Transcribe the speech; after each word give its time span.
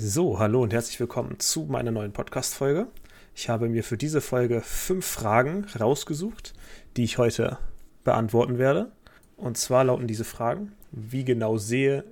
So, 0.00 0.38
hallo 0.38 0.62
und 0.62 0.72
herzlich 0.72 1.00
willkommen 1.00 1.40
zu 1.40 1.64
meiner 1.64 1.90
neuen 1.90 2.12
Podcast-Folge. 2.12 2.86
Ich 3.34 3.48
habe 3.48 3.68
mir 3.68 3.82
für 3.82 3.96
diese 3.96 4.20
Folge 4.20 4.60
fünf 4.60 5.04
Fragen 5.04 5.64
rausgesucht, 5.64 6.54
die 6.96 7.02
ich 7.02 7.18
heute 7.18 7.58
beantworten 8.04 8.58
werde. 8.58 8.92
Und 9.36 9.58
zwar 9.58 9.82
lauten 9.82 10.06
diese 10.06 10.22
Fragen: 10.22 10.70
Wie 10.92 11.24
genau 11.24 11.56
sehe, 11.56 12.04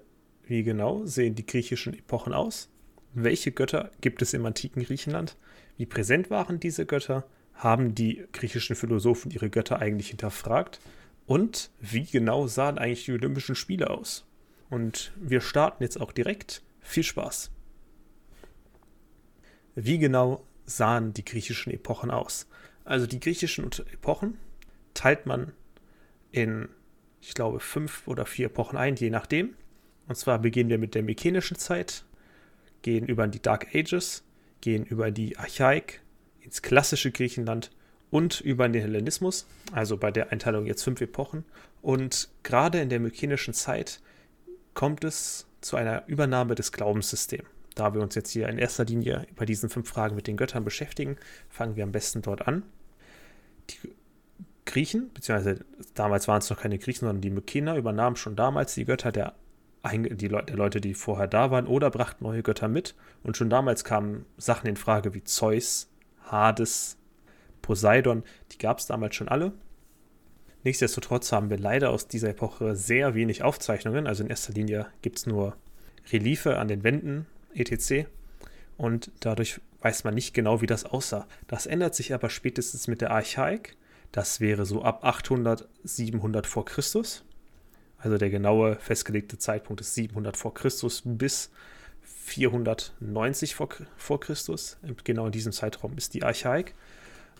wie 0.49 0.65
genau 0.65 1.07
sehen 1.07 1.37
die 1.37 1.47
griechischen 1.47 1.95
Epochen 1.95 2.33
aus? 2.33 2.71
Welche 3.15 3.53
Götter 3.53 3.93
gibt 4.01 4.21
es 4.21 4.35
im 4.35 4.45
antiken 4.45 4.83
Griechenland? 4.83 5.37
Wie 5.77 5.87
präsent 5.87 6.29
waren 6.29 6.59
diese 6.59 6.87
Götter? 6.87 7.25
Haben 7.55 7.95
die 7.95 8.27
griechischen 8.33 8.75
Philosophen 8.75 9.31
ihre 9.31 9.49
Götter 9.49 9.79
eigentlich 9.79 10.09
hinterfragt? 10.09 10.81
Und 11.25 11.71
wie 11.81 12.05
genau 12.05 12.49
sahen 12.49 12.79
eigentlich 12.79 13.05
die 13.05 13.13
Olympischen 13.13 13.55
Spiele 13.55 13.91
aus? 13.91 14.27
Und 14.71 15.13
wir 15.15 15.41
starten 15.41 15.85
jetzt 15.85 16.01
auch 16.01 16.11
direkt. 16.11 16.63
Viel 16.81 17.05
Spaß! 17.05 17.53
Wie 19.79 19.99
genau 19.99 20.43
sahen 20.65 21.13
die 21.13 21.25
griechischen 21.25 21.71
Epochen 21.71 22.11
aus? 22.11 22.49
Also 22.85 23.07
die 23.07 23.21
griechischen 23.21 23.71
Epochen 23.93 24.39
teilt 24.95 25.27
man 25.27 25.53
in, 26.33 26.71
ich 27.21 27.35
glaube, 27.35 27.61
fünf 27.61 28.09
oder 28.09 28.25
vier 28.25 28.47
Epochen 28.47 28.79
ein, 28.79 28.97
je 28.97 29.11
nachdem. 29.11 29.55
Und 30.09 30.17
zwar 30.17 30.39
beginnen 30.39 30.71
wir 30.71 30.79
mit 30.79 30.95
der 30.95 31.03
mykenischen 31.03 31.59
Zeit, 31.59 32.07
gehen 32.81 33.05
über 33.05 33.29
die 33.29 33.43
Dark 33.43 33.75
Ages, 33.75 34.25
gehen 34.63 34.87
über 34.87 35.11
die 35.11 35.37
Archaik, 35.37 36.01
ins 36.41 36.63
klassische 36.63 37.11
Griechenland 37.13 37.71
und 38.11 38.41
über 38.41 38.71
den 38.71 38.81
Hellenismus, 38.81 39.47
also 39.73 39.99
bei 39.99 40.11
der 40.11 40.33
Einteilung 40.33 40.65
jetzt 40.65 40.85
fünf 40.85 41.03
Epochen. 41.03 41.45
Und 41.83 42.31
gerade 42.43 42.81
in 42.81 42.89
der 42.89 43.01
mykenischen 43.01 43.53
Zeit 43.53 44.01
kommt 44.73 45.05
es 45.05 45.47
zu 45.61 45.77
einer 45.77 46.07
Übernahme 46.07 46.55
des 46.55 46.73
Glaubenssystems 46.73 47.56
da 47.77 47.95
wir 47.95 48.01
uns 48.01 48.15
jetzt 48.15 48.31
hier 48.31 48.49
in 48.49 48.59
erster 48.59 48.85
Linie 48.85 49.27
bei 49.37 49.45
diesen 49.45 49.69
fünf 49.69 49.89
Fragen 49.89 50.17
mit 50.17 50.27
den 50.27 50.37
Göttern 50.37 50.65
beschäftigen, 50.65 51.17
fangen 51.49 51.77
wir 51.77 51.85
am 51.85 51.93
besten 51.93 52.23
dort 52.23 52.49
an. 52.49 52.65
Die 53.71 53.93
Griechen, 54.65 55.13
beziehungsweise 55.13 55.65
damals 55.95 56.27
waren 56.27 56.39
es 56.39 56.51
noch 56.51 56.59
keine 56.59 56.79
Griechen, 56.79 57.07
sondern 57.07 57.21
die 57.21 57.31
Mykener, 57.31 57.77
übernahmen 57.77 58.17
schon 58.17 58.35
damals 58.35 58.75
die 58.75 58.87
Götter 58.87 59.13
der, 59.13 59.35
die 59.93 60.29
Le 60.29 60.43
der 60.43 60.57
Leute, 60.57 60.81
die 60.81 60.95
vorher 60.95 61.29
da 61.29 61.51
waren, 61.51 61.67
oder 61.67 61.91
brachten 61.91 62.25
neue 62.25 62.43
Götter 62.43 62.67
mit. 62.67 62.95
Und 63.23 63.37
schon 63.37 63.51
damals 63.51 63.85
kamen 63.85 64.25
Sachen 64.39 64.69
in 64.69 64.77
Frage 64.77 65.13
wie 65.15 65.23
Zeus, 65.23 65.89
Hades, 66.25 66.97
Poseidon, 67.61 68.25
die 68.53 68.59
gab 68.59 68.79
es 68.79 68.87
damals 68.87 69.15
schon 69.15 69.29
alle. 69.29 69.53
Nichtsdestotrotz 70.65 71.31
haben 71.31 71.51
wir 71.51 71.59
leider 71.59 71.91
aus 71.91 72.09
dieser 72.09 72.31
Epoche 72.31 72.75
sehr 72.75 73.15
wenig 73.15 73.45
Aufzeichnungen. 73.45 74.07
Also 74.07 74.25
in 74.25 74.31
erster 74.31 74.55
Linie 74.55 74.87
gibt 75.03 75.19
es 75.19 75.27
nur 75.27 75.57
Reliefe 76.11 76.59
an 76.59 76.69
den 76.69 76.83
Wänden 76.83 77.27
etc. 77.57 78.07
Und 78.77 79.11
dadurch 79.21 79.61
weiß 79.81 80.05
man 80.05 80.15
nicht 80.15 80.35
genau, 80.35 80.61
wie 80.61 80.67
das 80.67 80.85
aussah. 80.85 81.27
Das 81.47 81.67
ändert 81.67 81.95
sich 81.95 82.13
aber 82.13 82.31
spätestens 82.31 82.89
mit 82.89 83.01
der 83.01 83.11
Archaik. 83.11 83.77
Das 84.13 84.41
wäre 84.41 84.67
so 84.67 84.83
ab 84.83 85.05
800, 85.05 85.69
700 85.85 86.47
vor 86.47 86.65
Christus. 86.65 87.25
Also 87.99 88.19
der 88.19 88.31
genaue 88.31 88.77
festgelegte 88.77 89.39
Zeitpunkt 89.39 89.81
ist 89.81 89.95
700 89.95 90.37
vor 90.37 90.55
Christus 90.55 91.03
bis 91.05 91.51
490 92.03 93.55
vor, 93.55 93.69
vor 93.97 94.21
Christus. 94.21 94.79
Genau 95.05 95.27
in 95.27 95.33
diesem 95.33 95.53
Zeitraum 95.53 95.97
ist 95.97 96.15
die 96.15 96.25
Archaik. 96.25 96.75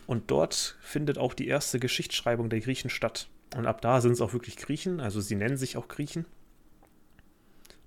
Und 0.07 0.31
dort 0.31 0.77
findet 0.81 1.17
auch 1.17 1.33
die 1.33 1.47
erste 1.47 1.79
Geschichtsschreibung 1.79 2.49
der 2.49 2.61
Griechen 2.61 2.89
statt. 2.89 3.27
Und 3.55 3.65
ab 3.65 3.81
da 3.81 4.01
sind 4.01 4.13
es 4.13 4.21
auch 4.21 4.33
wirklich 4.33 4.57
Griechen, 4.57 4.99
also 4.99 5.21
sie 5.21 5.35
nennen 5.35 5.57
sich 5.57 5.77
auch 5.77 5.87
Griechen. 5.87 6.25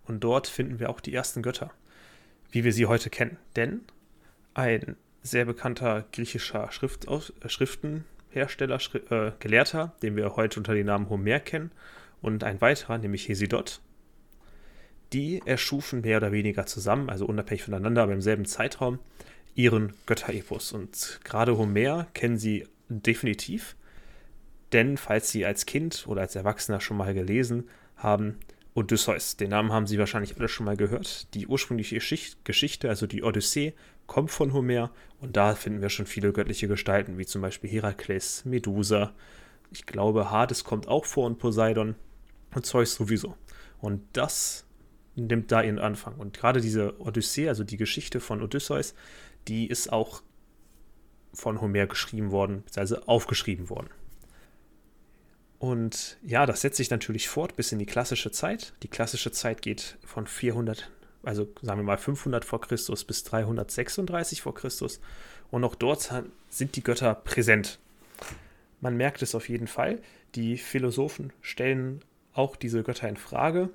Und 0.04 0.20
dort 0.20 0.46
finden 0.46 0.80
wir 0.80 0.90
auch 0.90 1.00
die 1.00 1.14
ersten 1.14 1.42
Götter 1.42 1.70
wie 2.50 2.64
wir 2.64 2.72
sie 2.72 2.86
heute 2.86 3.10
kennen. 3.10 3.36
Denn 3.56 3.82
ein 4.54 4.96
sehr 5.22 5.44
bekannter 5.44 6.04
griechischer 6.12 6.70
Schrift, 6.72 7.06
äh, 7.08 7.48
Schriftenhersteller, 7.48 8.80
Schri 8.80 8.98
äh, 9.10 9.32
Gelehrter, 9.38 9.94
den 10.02 10.16
wir 10.16 10.36
heute 10.36 10.60
unter 10.60 10.74
dem 10.74 10.86
Namen 10.86 11.08
Homer 11.08 11.40
kennen, 11.40 11.70
und 12.22 12.44
ein 12.44 12.60
weiterer, 12.60 12.98
nämlich 12.98 13.28
Hesidot, 13.28 13.80
die 15.12 15.42
erschufen 15.44 16.02
mehr 16.02 16.18
oder 16.18 16.32
weniger 16.32 16.66
zusammen, 16.66 17.08
also 17.08 17.26
unabhängig 17.26 17.64
voneinander, 17.64 18.02
aber 18.02 18.12
im 18.12 18.20
selben 18.20 18.44
Zeitraum, 18.44 18.98
ihren 19.54 19.92
Götterepos. 20.06 20.72
Und 20.72 21.20
gerade 21.24 21.56
Homer 21.56 22.06
kennen 22.14 22.36
sie 22.36 22.66
definitiv, 22.88 23.76
denn 24.72 24.96
falls 24.96 25.30
sie 25.30 25.44
als 25.44 25.66
Kind 25.66 26.06
oder 26.06 26.22
als 26.22 26.36
Erwachsener 26.36 26.80
schon 26.80 26.96
mal 26.96 27.14
gelesen 27.14 27.68
haben, 27.96 28.36
Odysseus. 28.74 29.36
Den 29.36 29.50
Namen 29.50 29.72
haben 29.72 29.86
Sie 29.86 29.98
wahrscheinlich 29.98 30.36
alle 30.36 30.48
schon 30.48 30.66
mal 30.66 30.76
gehört. 30.76 31.32
Die 31.34 31.46
ursprüngliche 31.46 32.00
Geschichte, 32.44 32.88
also 32.88 33.06
die 33.06 33.22
Odyssee, 33.22 33.74
kommt 34.06 34.30
von 34.30 34.52
Homer 34.52 34.90
und 35.20 35.36
da 35.36 35.54
finden 35.54 35.82
wir 35.82 35.88
schon 35.88 36.06
viele 36.06 36.32
göttliche 36.32 36.68
Gestalten, 36.68 37.18
wie 37.18 37.26
zum 37.26 37.42
Beispiel 37.42 37.70
Herakles, 37.70 38.44
Medusa. 38.44 39.12
Ich 39.70 39.86
glaube, 39.86 40.30
Hades 40.30 40.64
kommt 40.64 40.88
auch 40.88 41.04
vor 41.04 41.26
und 41.26 41.38
Poseidon 41.38 41.94
und 42.54 42.66
Zeus 42.66 42.94
sowieso. 42.94 43.36
Und 43.80 44.02
das 44.12 44.66
nimmt 45.14 45.52
da 45.52 45.62
ihren 45.62 45.78
Anfang. 45.78 46.14
Und 46.16 46.36
gerade 46.36 46.60
diese 46.60 47.00
Odyssee, 47.00 47.48
also 47.48 47.64
die 47.64 47.76
Geschichte 47.76 48.20
von 48.20 48.42
Odysseus, 48.42 48.94
die 49.48 49.66
ist 49.66 49.92
auch 49.92 50.22
von 51.32 51.60
Homer 51.60 51.86
geschrieben 51.86 52.30
worden, 52.30 52.64
also 52.76 53.00
aufgeschrieben 53.02 53.70
worden. 53.70 53.90
Und 55.60 56.16
ja, 56.22 56.46
das 56.46 56.62
setzt 56.62 56.78
sich 56.78 56.88
natürlich 56.88 57.28
fort 57.28 57.54
bis 57.54 57.70
in 57.70 57.78
die 57.78 57.86
klassische 57.86 58.30
Zeit. 58.30 58.72
Die 58.82 58.88
klassische 58.88 59.30
Zeit 59.30 59.60
geht 59.60 59.98
von 60.06 60.26
400, 60.26 60.90
also 61.22 61.46
sagen 61.60 61.80
wir 61.80 61.84
mal 61.84 61.98
500 61.98 62.46
vor 62.46 62.62
Christus 62.62 63.04
bis 63.04 63.24
336 63.24 64.40
vor 64.40 64.54
Christus. 64.54 65.00
Und 65.50 65.62
auch 65.64 65.74
dort 65.74 66.10
sind 66.48 66.76
die 66.76 66.82
Götter 66.82 67.14
präsent. 67.14 67.78
Man 68.80 68.96
merkt 68.96 69.20
es 69.20 69.34
auf 69.34 69.50
jeden 69.50 69.66
Fall. 69.66 70.00
Die 70.34 70.56
Philosophen 70.56 71.30
stellen 71.42 72.00
auch 72.32 72.56
diese 72.56 72.82
Götter 72.82 73.10
in 73.10 73.18
Frage. 73.18 73.68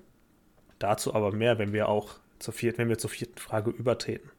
Dazu 0.80 1.14
aber 1.14 1.34
mehr, 1.34 1.60
wenn 1.60 1.72
wir 1.72 1.88
auch 1.88 2.16
zur 2.40 2.56
vierten, 2.56 2.80
wenn 2.80 2.90
wir 2.90 2.98
zur 2.98 3.12
vierten 3.12 3.38
Frage 3.38 3.70
übertreten. 3.70 4.32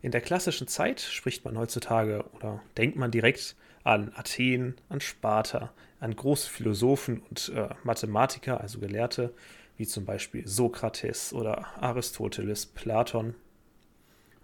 In 0.00 0.10
der 0.10 0.22
klassischen 0.22 0.68
Zeit 0.68 1.02
spricht 1.02 1.44
man 1.44 1.58
heutzutage 1.58 2.24
oder 2.32 2.62
denkt 2.78 2.96
man 2.96 3.10
direkt 3.10 3.56
an 3.84 4.12
Athen, 4.16 4.74
an 4.88 5.00
Sparta, 5.00 5.72
an 6.00 6.16
große 6.16 6.50
Philosophen 6.50 7.22
und 7.30 7.50
äh, 7.54 7.68
Mathematiker, 7.84 8.60
also 8.60 8.80
Gelehrte, 8.80 9.32
wie 9.76 9.86
zum 9.86 10.04
Beispiel 10.04 10.46
Sokrates 10.46 11.32
oder 11.32 11.66
Aristoteles, 11.82 12.66
Platon, 12.66 13.34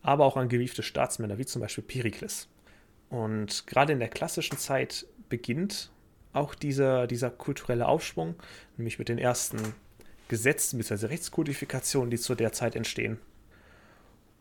aber 0.02 0.24
auch 0.24 0.36
an 0.36 0.48
gewiefte 0.48 0.82
Staatsmänner, 0.82 1.38
wie 1.38 1.46
zum 1.46 1.60
Beispiel 1.60 1.84
Perikles. 1.84 2.48
Und 3.08 3.66
gerade 3.66 3.92
in 3.92 3.98
der 3.98 4.08
klassischen 4.08 4.58
Zeit 4.58 5.06
beginnt 5.28 5.90
auch 6.32 6.54
dieser, 6.54 7.06
dieser 7.06 7.30
kulturelle 7.30 7.86
Aufschwung, 7.86 8.34
nämlich 8.76 8.98
mit 8.98 9.08
den 9.08 9.18
ersten 9.18 9.74
Gesetzen 10.28 10.78
bzw. 10.78 11.06
Rechtskodifikationen, 11.06 12.10
die 12.10 12.18
zu 12.18 12.34
der 12.34 12.52
Zeit 12.52 12.76
entstehen. 12.76 13.18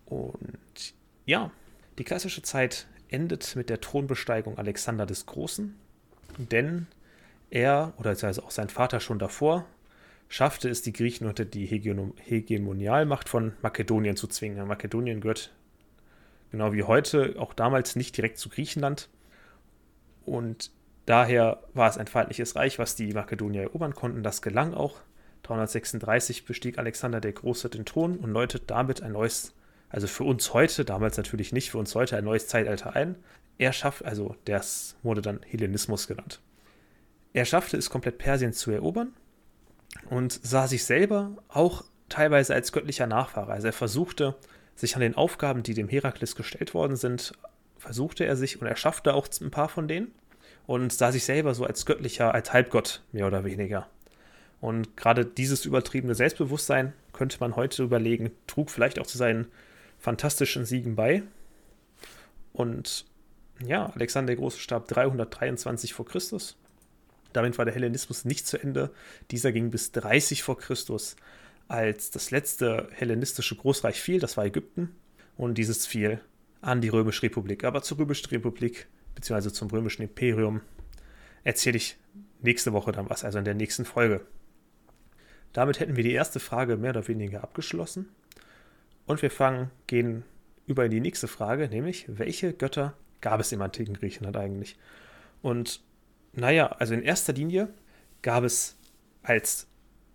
Und 0.05 0.93
ja, 1.25 1.51
die 1.97 2.03
klassische 2.03 2.41
Zeit 2.41 2.87
endet 3.09 3.55
mit 3.55 3.69
der 3.69 3.81
Thronbesteigung 3.81 4.57
Alexander 4.57 5.05
des 5.05 5.25
Großen, 5.25 5.75
denn 6.37 6.87
er, 7.49 7.93
oder 7.97 8.11
also 8.21 8.43
auch 8.43 8.51
sein 8.51 8.69
Vater 8.69 8.99
schon 8.99 9.19
davor, 9.19 9.65
schaffte 10.27 10.69
es, 10.69 10.81
die 10.81 10.93
Griechen 10.93 11.27
unter 11.27 11.45
die 11.45 11.65
Hegemonialmacht 11.65 13.27
von 13.27 13.53
Makedonien 13.61 14.15
zu 14.15 14.27
zwingen. 14.27 14.67
Makedonien 14.67 15.21
gehört 15.21 15.51
genau 16.51 16.73
wie 16.73 16.83
heute 16.83 17.35
auch 17.39 17.53
damals 17.53 17.95
nicht 17.95 18.15
direkt 18.15 18.37
zu 18.37 18.49
Griechenland 18.49 19.09
und 20.25 20.71
daher 21.07 21.63
war 21.73 21.89
es 21.89 21.97
ein 21.97 22.07
feindliches 22.07 22.55
Reich, 22.55 22.77
was 22.77 22.95
die 22.95 23.13
Makedonier 23.13 23.63
erobern 23.63 23.95
konnten. 23.95 24.21
Das 24.21 24.41
gelang 24.41 24.73
auch. 24.75 25.01
336 25.43 26.45
bestieg 26.45 26.77
Alexander 26.77 27.19
der 27.19 27.33
Große 27.33 27.69
den 27.69 27.85
Thron 27.85 28.17
und 28.17 28.31
läutet 28.31 28.69
damit 28.69 29.01
ein 29.01 29.13
neues 29.13 29.55
also 29.89 30.07
für 30.07 30.23
uns 30.23 30.53
heute, 30.53 30.85
damals 30.85 31.17
natürlich 31.17 31.51
nicht, 31.51 31.71
für 31.71 31.77
uns 31.77 31.93
heute 31.95 32.15
ein 32.15 32.23
neues 32.23 32.47
Zeitalter 32.47 32.95
ein. 32.95 33.15
Er 33.57 33.73
schafft, 33.73 34.05
also 34.05 34.35
das 34.45 34.95
wurde 35.03 35.21
dann 35.21 35.41
Hellenismus 35.45 36.07
genannt. 36.07 36.39
Er 37.33 37.45
schaffte 37.45 37.77
es 37.77 37.89
komplett 37.89 38.17
Persien 38.17 38.53
zu 38.53 38.71
erobern 38.71 39.13
und 40.09 40.39
sah 40.43 40.67
sich 40.67 40.85
selber 40.85 41.35
auch 41.47 41.83
teilweise 42.07 42.53
als 42.53 42.71
göttlicher 42.71 43.07
Nachfahrer. 43.07 43.53
Also 43.53 43.67
er 43.67 43.73
versuchte 43.73 44.35
sich 44.75 44.95
an 44.95 45.01
den 45.01 45.15
Aufgaben, 45.15 45.63
die 45.63 45.73
dem 45.73 45.89
Herakles 45.89 46.35
gestellt 46.35 46.73
worden 46.73 46.95
sind, 46.95 47.33
versuchte 47.77 48.25
er 48.25 48.35
sich 48.35 48.61
und 48.61 48.67
er 48.67 48.75
schaffte 48.75 49.13
auch 49.13 49.27
ein 49.41 49.51
paar 49.51 49.69
von 49.69 49.87
denen 49.87 50.11
und 50.67 50.93
sah 50.93 51.11
sich 51.11 51.23
selber 51.23 51.53
so 51.53 51.65
als 51.65 51.85
göttlicher, 51.85 52.33
als 52.33 52.53
Halbgott 52.53 53.03
mehr 53.11 53.27
oder 53.27 53.43
weniger. 53.43 53.87
Und 54.61 54.97
gerade 54.97 55.25
dieses 55.25 55.65
übertriebene 55.65 56.15
Selbstbewusstsein 56.15 56.93
könnte 57.13 57.37
man 57.39 57.55
heute 57.55 57.83
überlegen, 57.83 58.31
trug 58.47 58.69
vielleicht 58.69 58.99
auch 58.99 59.07
zu 59.07 59.17
seinen 59.17 59.47
fantastischen 59.99 60.65
Siegen 60.65 60.95
bei. 60.95 61.23
Und 62.53 63.05
ja, 63.65 63.87
Alexander 63.87 64.27
der 64.27 64.37
Große 64.37 64.59
starb 64.59 64.87
323 64.87 65.93
vor 65.93 66.05
Christus. 66.05 66.57
Damit 67.33 67.57
war 67.57 67.65
der 67.65 67.73
Hellenismus 67.73 68.25
nicht 68.25 68.47
zu 68.47 68.57
Ende. 68.57 68.91
Dieser 69.31 69.51
ging 69.51 69.69
bis 69.69 69.91
30 69.91 70.41
vor 70.43 70.57
Christus, 70.57 71.15
als 71.67 72.09
das 72.09 72.31
letzte 72.31 72.87
hellenistische 72.91 73.55
Großreich 73.55 74.01
fiel, 74.01 74.19
das 74.19 74.37
war 74.37 74.45
Ägypten. 74.45 74.95
Und 75.37 75.57
dieses 75.57 75.85
fiel 75.85 76.19
an 76.61 76.81
die 76.81 76.89
Römische 76.89 77.23
Republik. 77.23 77.63
Aber 77.63 77.83
zur 77.83 77.99
Römischen 77.99 78.29
Republik, 78.29 78.87
beziehungsweise 79.15 79.53
zum 79.53 79.69
Römischen 79.69 80.01
Imperium, 80.01 80.61
erzähle 81.43 81.77
ich 81.77 81.97
nächste 82.41 82.73
Woche 82.73 82.91
dann 82.91 83.09
was, 83.09 83.23
also 83.23 83.37
in 83.37 83.45
der 83.45 83.53
nächsten 83.53 83.85
Folge. 83.85 84.25
Damit 85.53 85.79
hätten 85.79 85.95
wir 85.95 86.03
die 86.03 86.11
erste 86.11 86.39
Frage 86.39 86.75
mehr 86.75 86.91
oder 86.91 87.07
weniger 87.07 87.43
abgeschlossen. 87.43 88.09
Und 89.09 89.23
wir 89.23 89.31
fangen, 89.31 89.71
gehen 89.87 90.23
über 90.67 90.85
in 90.85 90.91
die 90.91 90.99
nächste 90.99 91.27
Frage, 91.27 91.67
nämlich, 91.67 92.05
welche 92.07 92.53
Götter 92.53 92.93
gab 93.21 93.39
es 93.39 93.51
im 93.51 93.59
antiken 93.59 93.95
Griechenland 93.95 94.37
eigentlich? 94.37 94.77
Und 95.41 95.81
naja, 96.33 96.67
also 96.67 96.93
in 96.93 97.01
erster 97.01 97.33
Linie 97.33 97.69
gab 98.21 98.43
es 98.43 98.77
als 99.23 99.65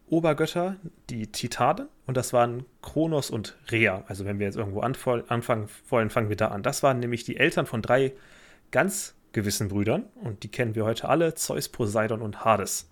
Obergötter 0.06 0.76
die 1.10 1.26
Titanen 1.26 1.88
und 2.06 2.16
das 2.16 2.32
waren 2.32 2.66
Kronos 2.82 3.30
und 3.30 3.56
Rhea. 3.72 4.04
Also 4.06 4.26
wenn 4.26 4.38
wir 4.38 4.46
jetzt 4.46 4.56
irgendwo 4.56 4.78
anfangen 4.78 5.68
wollen, 5.88 6.10
fangen 6.10 6.28
wir 6.28 6.36
da 6.36 6.48
an. 6.48 6.62
Das 6.62 6.84
waren 6.84 7.00
nämlich 7.00 7.24
die 7.24 7.36
Eltern 7.36 7.66
von 7.66 7.82
drei 7.82 8.12
ganz 8.70 9.16
gewissen 9.32 9.66
Brüdern 9.66 10.04
und 10.14 10.44
die 10.44 10.52
kennen 10.52 10.76
wir 10.76 10.84
heute 10.84 11.08
alle, 11.08 11.34
Zeus, 11.34 11.68
Poseidon 11.68 12.22
und 12.22 12.44
Hades. 12.44 12.88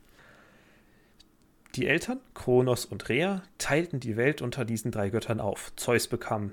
Die 1.75 1.87
Eltern, 1.87 2.21
Kronos 2.35 2.85
und 2.85 3.09
Rhea, 3.09 3.43
teilten 3.57 3.99
die 3.99 4.19
Welt 4.19 4.43
unter 4.43 4.67
diesen 4.67 4.91
drei 4.91 5.09
Göttern 5.09 5.41
auf. 5.41 5.73
Zeus 5.77 6.07
bekam 6.07 6.53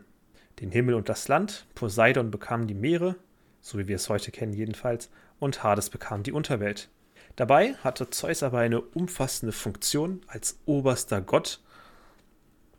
den 0.62 0.72
Himmel 0.72 0.96
und 0.96 1.10
das 1.10 1.28
Land, 1.28 1.66
Poseidon 1.76 2.32
bekam 2.32 2.68
die 2.68 2.74
Meere, 2.74 3.18
so 3.62 3.78
wie 3.78 3.90
wir 3.90 3.98
es 3.98 4.08
heute 4.08 4.32
kennen 4.32 4.54
jedenfalls, 4.54 5.10
und 5.38 5.62
Hades 5.62 5.90
bekam 5.90 6.24
die 6.24 6.32
Unterwelt. 6.32 6.90
Dabei 7.36 7.74
hatte 7.76 8.10
Zeus 8.10 8.44
aber 8.44 8.60
eine 8.60 8.80
umfassende 8.80 9.52
Funktion 9.52 10.22
als 10.28 10.58
oberster 10.66 11.20
Gott. 11.20 11.60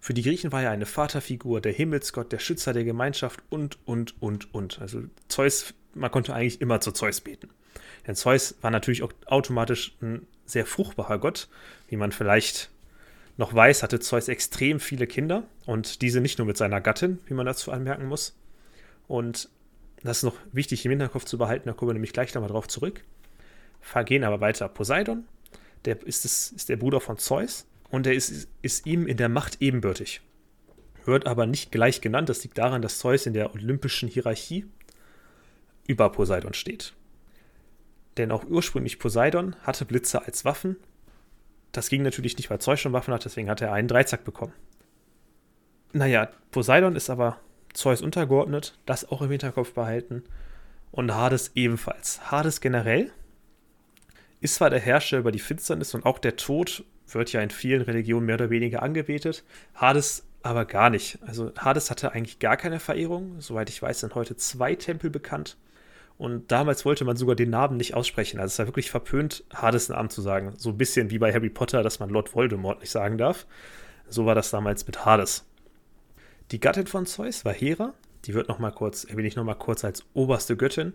Für 0.00 0.14
die 0.14 0.22
Griechen 0.22 0.50
war 0.50 0.62
er 0.62 0.70
eine 0.70 0.86
Vaterfigur, 0.86 1.60
der 1.60 1.72
Himmelsgott, 1.72 2.32
der 2.32 2.38
Schützer 2.38 2.72
der 2.72 2.84
Gemeinschaft 2.84 3.42
und, 3.50 3.78
und, 3.84 4.20
und, 4.22 4.54
und. 4.54 4.80
Also 4.80 5.02
Zeus, 5.28 5.74
man 5.92 6.10
konnte 6.10 6.34
eigentlich 6.34 6.62
immer 6.62 6.80
zu 6.80 6.92
Zeus 6.92 7.20
beten. 7.20 7.50
Denn 8.06 8.16
Zeus 8.16 8.54
war 8.62 8.70
natürlich 8.70 9.02
auch 9.02 9.12
automatisch 9.26 9.94
ein 10.00 10.26
sehr 10.50 10.66
fruchtbarer 10.66 11.18
Gott. 11.18 11.48
Wie 11.88 11.96
man 11.96 12.12
vielleicht 12.12 12.70
noch 13.36 13.54
weiß, 13.54 13.82
hatte 13.82 14.00
Zeus 14.00 14.28
extrem 14.28 14.80
viele 14.80 15.06
Kinder 15.06 15.44
und 15.66 16.02
diese 16.02 16.20
nicht 16.20 16.38
nur 16.38 16.46
mit 16.46 16.56
seiner 16.56 16.80
Gattin, 16.80 17.18
wie 17.26 17.34
man 17.34 17.46
dazu 17.46 17.72
anmerken 17.72 18.06
muss. 18.06 18.36
Und 19.08 19.48
das 20.02 20.18
ist 20.18 20.22
noch 20.24 20.36
wichtig 20.52 20.84
im 20.84 20.90
Hinterkopf 20.90 21.24
zu 21.24 21.38
behalten, 21.38 21.68
da 21.68 21.74
kommen 21.74 21.90
wir 21.90 21.94
nämlich 21.94 22.12
gleich 22.12 22.34
nochmal 22.34 22.50
drauf 22.50 22.68
zurück. 22.68 23.02
Gehen 24.04 24.24
aber 24.24 24.40
weiter. 24.40 24.68
Poseidon, 24.68 25.24
der 25.84 26.02
ist, 26.06 26.24
das, 26.24 26.52
ist 26.52 26.68
der 26.68 26.76
Bruder 26.76 27.00
von 27.00 27.18
Zeus 27.18 27.66
und 27.90 28.06
der 28.06 28.14
ist, 28.14 28.48
ist 28.62 28.86
ihm 28.86 29.06
in 29.06 29.16
der 29.16 29.28
Macht 29.28 29.60
ebenbürtig. 29.60 30.20
Wird 31.06 31.26
aber 31.26 31.46
nicht 31.46 31.72
gleich 31.72 32.00
genannt. 32.00 32.28
Das 32.28 32.42
liegt 32.42 32.58
daran, 32.58 32.82
dass 32.82 32.98
Zeus 32.98 33.26
in 33.26 33.32
der 33.32 33.54
olympischen 33.54 34.08
Hierarchie 34.08 34.66
über 35.86 36.12
Poseidon 36.12 36.54
steht. 36.54 36.92
Denn 38.20 38.32
auch 38.32 38.44
ursprünglich 38.44 38.98
Poseidon 38.98 39.56
hatte 39.62 39.86
Blitze 39.86 40.26
als 40.26 40.44
Waffen. 40.44 40.76
Das 41.72 41.88
ging 41.88 42.02
natürlich 42.02 42.36
nicht, 42.36 42.50
weil 42.50 42.58
Zeus 42.58 42.78
schon 42.78 42.92
Waffen 42.92 43.14
hat, 43.14 43.24
deswegen 43.24 43.48
hat 43.48 43.62
er 43.62 43.72
einen 43.72 43.88
Dreizack 43.88 44.24
bekommen. 44.24 44.52
Naja, 45.94 46.28
Poseidon 46.50 46.96
ist 46.96 47.08
aber 47.08 47.40
Zeus 47.72 48.02
untergeordnet, 48.02 48.78
das 48.84 49.10
auch 49.10 49.22
im 49.22 49.30
Hinterkopf 49.30 49.72
behalten. 49.72 50.22
Und 50.90 51.14
Hades 51.14 51.52
ebenfalls. 51.54 52.30
Hades 52.30 52.60
generell 52.60 53.10
ist 54.42 54.56
zwar 54.56 54.68
der 54.68 54.80
Herrscher 54.80 55.16
über 55.16 55.32
die 55.32 55.38
Finsternis 55.38 55.94
und 55.94 56.04
auch 56.04 56.18
der 56.18 56.36
Tod 56.36 56.84
wird 57.08 57.32
ja 57.32 57.40
in 57.40 57.48
vielen 57.48 57.80
Religionen 57.80 58.26
mehr 58.26 58.34
oder 58.34 58.50
weniger 58.50 58.82
angebetet. 58.82 59.44
Hades 59.74 60.26
aber 60.42 60.66
gar 60.66 60.90
nicht. 60.90 61.18
Also 61.22 61.52
Hades 61.56 61.90
hatte 61.90 62.12
eigentlich 62.12 62.38
gar 62.38 62.58
keine 62.58 62.80
Verehrung. 62.80 63.40
Soweit 63.40 63.70
ich 63.70 63.80
weiß, 63.80 64.00
sind 64.00 64.14
heute 64.14 64.36
zwei 64.36 64.74
Tempel 64.74 65.08
bekannt. 65.08 65.56
Und 66.20 66.52
damals 66.52 66.84
wollte 66.84 67.06
man 67.06 67.16
sogar 67.16 67.34
den 67.34 67.48
Namen 67.48 67.78
nicht 67.78 67.94
aussprechen. 67.94 68.40
Also 68.40 68.52
es 68.52 68.58
war 68.58 68.66
wirklich 68.66 68.90
verpönt, 68.90 69.42
Hades 69.54 69.88
Namen 69.88 70.10
zu 70.10 70.20
sagen. 70.20 70.52
So 70.58 70.68
ein 70.68 70.76
bisschen 70.76 71.08
wie 71.08 71.18
bei 71.18 71.32
Harry 71.32 71.48
Potter, 71.48 71.82
dass 71.82 71.98
man 71.98 72.10
Lord 72.10 72.34
Voldemort 72.34 72.80
nicht 72.80 72.90
sagen 72.90 73.16
darf. 73.16 73.46
So 74.06 74.26
war 74.26 74.34
das 74.34 74.50
damals 74.50 74.86
mit 74.86 75.06
Hades. 75.06 75.46
Die 76.50 76.60
Gattin 76.60 76.86
von 76.86 77.06
Zeus 77.06 77.46
war 77.46 77.54
Hera. 77.54 77.94
Die 78.26 78.34
wird 78.34 78.48
noch 78.48 78.58
mal 78.58 78.70
kurz, 78.70 79.04
erwähne 79.04 79.28
ich 79.28 79.36
noch 79.36 79.44
mal 79.44 79.54
kurz 79.54 79.82
als 79.82 80.04
oberste 80.12 80.58
Göttin. 80.58 80.92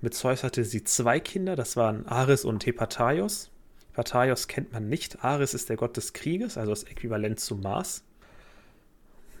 Mit 0.00 0.14
Zeus 0.14 0.42
hatte 0.42 0.64
sie 0.64 0.82
zwei 0.82 1.20
Kinder, 1.20 1.54
das 1.54 1.76
waren 1.76 2.04
Ares 2.08 2.44
und 2.44 2.66
Hepataios. 2.66 3.52
Hepataios 3.92 4.48
kennt 4.48 4.72
man 4.72 4.88
nicht. 4.88 5.22
Ares 5.22 5.54
ist 5.54 5.68
der 5.68 5.76
Gott 5.76 5.96
des 5.96 6.14
Krieges, 6.14 6.58
also 6.58 6.72
das 6.72 6.82
Äquivalent 6.82 7.38
zu 7.38 7.54
Mars. 7.54 8.02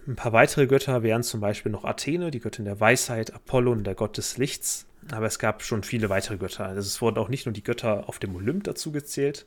Ein 0.06 0.14
paar 0.14 0.32
weitere 0.32 0.68
Götter 0.68 1.02
wären 1.02 1.24
zum 1.24 1.40
Beispiel 1.40 1.72
noch 1.72 1.84
Athene, 1.84 2.30
die 2.30 2.38
Göttin 2.38 2.66
der 2.66 2.78
Weisheit, 2.78 3.34
Apollon, 3.34 3.82
der 3.82 3.96
Gott 3.96 4.16
des 4.16 4.38
Lichts. 4.38 4.86
Aber 5.12 5.26
es 5.26 5.38
gab 5.38 5.62
schon 5.62 5.82
viele 5.82 6.08
weitere 6.08 6.36
Götter. 6.36 6.66
Also 6.66 6.80
es 6.80 7.00
wurden 7.00 7.18
auch 7.18 7.28
nicht 7.28 7.46
nur 7.46 7.52
die 7.52 7.62
Götter 7.62 8.08
auf 8.08 8.18
dem 8.18 8.34
Olymp 8.34 8.64
dazu 8.64 8.92
gezählt 8.92 9.46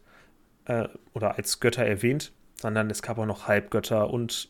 äh, 0.65 0.87
oder 1.13 1.35
als 1.35 1.59
Götter 1.59 1.85
erwähnt, 1.85 2.31
sondern 2.55 2.89
es 2.89 3.01
gab 3.01 3.17
auch 3.17 3.25
noch 3.25 3.47
Halbgötter 3.47 4.09
und 4.09 4.49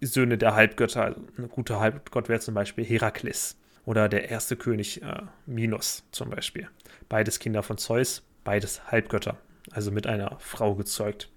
Söhne 0.00 0.38
der 0.38 0.54
Halbgötter. 0.54 1.04
Also 1.04 1.20
ein 1.38 1.48
guter 1.48 1.80
Halbgott 1.80 2.28
wäre 2.28 2.40
zum 2.40 2.54
Beispiel 2.54 2.84
Herakles. 2.84 3.56
Oder 3.86 4.08
der 4.08 4.28
erste 4.30 4.56
König 4.56 5.02
äh, 5.02 5.22
Minos 5.46 6.04
zum 6.12 6.30
Beispiel. 6.30 6.68
Beides 7.08 7.38
Kinder 7.38 7.62
von 7.62 7.78
Zeus, 7.78 8.22
beides 8.44 8.90
Halbgötter, 8.90 9.38
also 9.70 9.90
mit 9.90 10.06
einer 10.06 10.36
Frau 10.38 10.74
gezeugt. 10.74 11.30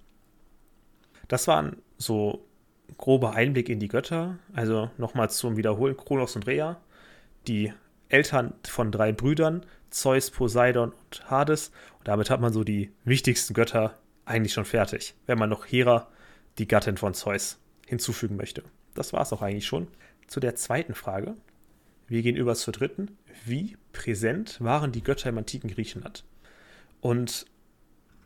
Das 1.30 1.48
waren 1.48 1.78
so 1.98 2.46
grober 2.98 3.34
Einblick 3.34 3.70
in 3.70 3.80
die 3.80 3.88
Götter. 3.88 4.38
Also 4.54 4.92
nochmal 4.98 5.30
zum 5.30 5.58
Wiederholen: 5.58 5.96
Kronos 5.96 6.36
und 6.36 6.46
Rhea, 6.46 6.82
die 7.48 7.74
Eltern 8.14 8.54
von 8.64 8.92
drei 8.92 9.12
Brüdern, 9.12 9.66
Zeus, 9.90 10.30
Poseidon 10.30 10.92
und 10.92 11.30
Hades. 11.30 11.72
Und 11.98 12.08
damit 12.08 12.30
hat 12.30 12.42
man 12.42 12.54
so 12.54 12.64
die 12.64 12.92
wichtigsten 13.04 13.54
Götter 13.54 13.98
eigentlich 14.26 14.54
schon 14.54 14.66
fertig, 14.66 15.16
wenn 15.26 15.40
man 15.40 15.50
noch 15.50 15.66
Hera, 15.66 16.08
die 16.60 16.68
Gattin 16.68 16.98
von 16.98 17.16
Zeus, 17.16 17.60
hinzufügen 17.88 18.36
möchte. 18.36 18.64
Das 18.94 19.14
war 19.14 19.22
es 19.22 19.34
auch 19.34 19.42
eigentlich 19.42 19.66
schon. 19.66 19.88
Zu 20.28 20.40
der 20.40 20.56
zweiten 20.56 20.94
Frage. 20.94 21.36
Wir 22.08 22.22
gehen 22.22 22.36
über 22.36 22.54
zur 22.54 22.74
dritten. 22.74 23.18
Wie 23.46 23.78
präsent 23.92 24.62
waren 24.62 24.92
die 24.92 25.04
Götter 25.04 25.30
im 25.30 25.40
antiken 25.40 25.72
Griechenland? 25.72 26.24
Und 27.02 27.48